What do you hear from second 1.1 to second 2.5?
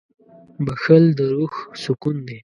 د روح سکون دی.